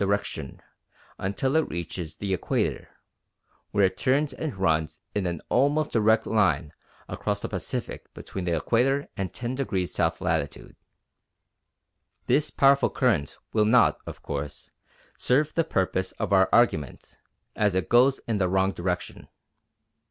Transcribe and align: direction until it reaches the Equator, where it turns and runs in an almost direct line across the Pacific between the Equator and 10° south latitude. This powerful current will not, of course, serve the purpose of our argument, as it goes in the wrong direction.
direction 0.01 0.59
until 1.19 1.55
it 1.55 1.69
reaches 1.69 2.15
the 2.15 2.33
Equator, 2.33 2.89
where 3.69 3.85
it 3.85 3.95
turns 3.95 4.33
and 4.33 4.57
runs 4.57 4.99
in 5.13 5.27
an 5.27 5.39
almost 5.47 5.91
direct 5.91 6.25
line 6.25 6.71
across 7.07 7.39
the 7.39 7.47
Pacific 7.47 8.11
between 8.15 8.43
the 8.45 8.55
Equator 8.57 9.07
and 9.15 9.31
10° 9.31 9.87
south 9.89 10.19
latitude. 10.19 10.75
This 12.25 12.49
powerful 12.49 12.89
current 12.89 13.37
will 13.53 13.65
not, 13.65 13.99
of 14.07 14.23
course, 14.23 14.71
serve 15.19 15.53
the 15.53 15.63
purpose 15.63 16.13
of 16.13 16.33
our 16.33 16.49
argument, 16.51 17.19
as 17.55 17.75
it 17.75 17.87
goes 17.87 18.19
in 18.27 18.39
the 18.39 18.49
wrong 18.49 18.71
direction. 18.71 19.27